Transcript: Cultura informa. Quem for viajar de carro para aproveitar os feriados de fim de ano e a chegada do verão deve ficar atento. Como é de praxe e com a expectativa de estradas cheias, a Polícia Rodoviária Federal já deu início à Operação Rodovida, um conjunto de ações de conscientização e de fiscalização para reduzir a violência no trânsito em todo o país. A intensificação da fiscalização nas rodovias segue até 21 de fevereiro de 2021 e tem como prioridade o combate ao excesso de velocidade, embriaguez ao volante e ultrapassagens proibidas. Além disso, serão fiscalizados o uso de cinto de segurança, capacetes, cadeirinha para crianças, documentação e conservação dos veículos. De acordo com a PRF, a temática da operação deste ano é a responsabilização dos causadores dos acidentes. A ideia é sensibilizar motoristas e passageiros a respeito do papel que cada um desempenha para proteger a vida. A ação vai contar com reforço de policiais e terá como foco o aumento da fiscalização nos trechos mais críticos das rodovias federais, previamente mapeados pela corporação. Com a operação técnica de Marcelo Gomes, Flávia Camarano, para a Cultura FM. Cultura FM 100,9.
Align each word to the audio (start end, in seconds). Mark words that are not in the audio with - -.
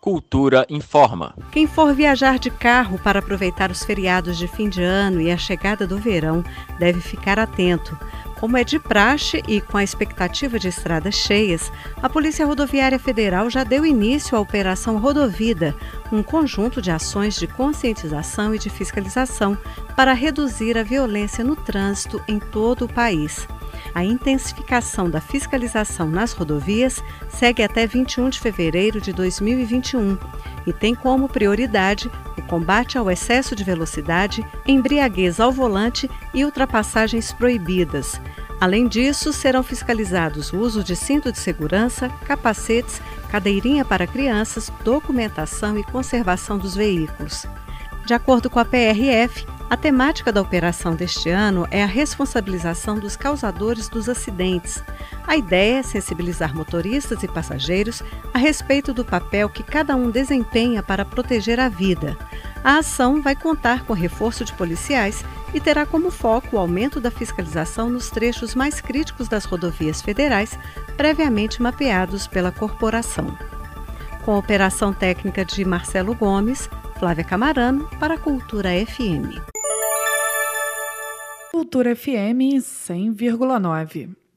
Cultura 0.00 0.64
informa. 0.70 1.34
Quem 1.50 1.66
for 1.66 1.92
viajar 1.92 2.38
de 2.38 2.50
carro 2.50 2.98
para 2.98 3.18
aproveitar 3.18 3.70
os 3.70 3.82
feriados 3.82 4.38
de 4.38 4.46
fim 4.46 4.68
de 4.68 4.82
ano 4.82 5.20
e 5.20 5.30
a 5.30 5.36
chegada 5.36 5.86
do 5.86 5.98
verão 5.98 6.44
deve 6.78 7.00
ficar 7.00 7.38
atento. 7.38 7.98
Como 8.38 8.56
é 8.56 8.62
de 8.62 8.78
praxe 8.78 9.42
e 9.48 9.60
com 9.60 9.76
a 9.76 9.82
expectativa 9.82 10.56
de 10.58 10.68
estradas 10.68 11.16
cheias, 11.16 11.72
a 12.00 12.08
Polícia 12.08 12.46
Rodoviária 12.46 12.98
Federal 12.98 13.50
já 13.50 13.64
deu 13.64 13.84
início 13.84 14.38
à 14.38 14.40
Operação 14.40 14.98
Rodovida, 14.98 15.74
um 16.12 16.22
conjunto 16.22 16.80
de 16.80 16.92
ações 16.92 17.34
de 17.34 17.48
conscientização 17.48 18.54
e 18.54 18.58
de 18.58 18.70
fiscalização 18.70 19.58
para 19.96 20.12
reduzir 20.12 20.78
a 20.78 20.84
violência 20.84 21.42
no 21.42 21.56
trânsito 21.56 22.22
em 22.28 22.38
todo 22.38 22.84
o 22.84 22.88
país. 22.88 23.48
A 23.94 24.04
intensificação 24.04 25.10
da 25.10 25.20
fiscalização 25.20 26.08
nas 26.08 26.32
rodovias 26.32 27.02
segue 27.28 27.62
até 27.62 27.86
21 27.86 28.30
de 28.30 28.40
fevereiro 28.40 29.00
de 29.00 29.12
2021 29.12 30.18
e 30.66 30.72
tem 30.72 30.94
como 30.94 31.28
prioridade 31.28 32.10
o 32.36 32.42
combate 32.42 32.98
ao 32.98 33.10
excesso 33.10 33.56
de 33.56 33.64
velocidade, 33.64 34.44
embriaguez 34.66 35.40
ao 35.40 35.50
volante 35.50 36.10
e 36.32 36.44
ultrapassagens 36.44 37.32
proibidas. 37.32 38.20
Além 38.60 38.88
disso, 38.88 39.32
serão 39.32 39.62
fiscalizados 39.62 40.52
o 40.52 40.58
uso 40.58 40.82
de 40.82 40.96
cinto 40.96 41.30
de 41.30 41.38
segurança, 41.38 42.08
capacetes, 42.26 43.00
cadeirinha 43.30 43.84
para 43.84 44.06
crianças, 44.06 44.70
documentação 44.84 45.78
e 45.78 45.84
conservação 45.84 46.58
dos 46.58 46.74
veículos. 46.74 47.46
De 48.04 48.14
acordo 48.14 48.50
com 48.50 48.58
a 48.58 48.64
PRF, 48.64 49.46
a 49.70 49.76
temática 49.76 50.32
da 50.32 50.40
operação 50.40 50.94
deste 50.94 51.28
ano 51.28 51.68
é 51.70 51.82
a 51.82 51.86
responsabilização 51.86 52.98
dos 52.98 53.16
causadores 53.16 53.86
dos 53.86 54.08
acidentes. 54.08 54.82
A 55.26 55.36
ideia 55.36 55.80
é 55.80 55.82
sensibilizar 55.82 56.54
motoristas 56.54 57.22
e 57.22 57.28
passageiros 57.28 58.02
a 58.32 58.38
respeito 58.38 58.94
do 58.94 59.04
papel 59.04 59.46
que 59.50 59.62
cada 59.62 59.94
um 59.94 60.10
desempenha 60.10 60.82
para 60.82 61.04
proteger 61.04 61.60
a 61.60 61.68
vida. 61.68 62.16
A 62.64 62.78
ação 62.78 63.20
vai 63.20 63.36
contar 63.36 63.84
com 63.84 63.92
reforço 63.92 64.42
de 64.42 64.54
policiais 64.54 65.22
e 65.52 65.60
terá 65.60 65.84
como 65.84 66.10
foco 66.10 66.56
o 66.56 66.58
aumento 66.58 66.98
da 66.98 67.10
fiscalização 67.10 67.90
nos 67.90 68.08
trechos 68.08 68.54
mais 68.54 68.80
críticos 68.80 69.28
das 69.28 69.44
rodovias 69.44 70.00
federais, 70.00 70.58
previamente 70.96 71.60
mapeados 71.60 72.26
pela 72.26 72.50
corporação. 72.50 73.36
Com 74.24 74.32
a 74.32 74.38
operação 74.38 74.94
técnica 74.94 75.44
de 75.44 75.62
Marcelo 75.62 76.14
Gomes, 76.14 76.70
Flávia 76.98 77.24
Camarano, 77.24 77.88
para 78.00 78.14
a 78.14 78.18
Cultura 78.18 78.70
FM. 78.86 79.57
Cultura 81.50 81.92
FM 81.92 82.60
100,9. 82.60 84.27